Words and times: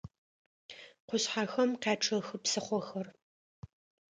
Къушъхьэхэм 1.07 1.71
къячъэхы 1.81 2.35
псыхъохэр. 2.43 3.07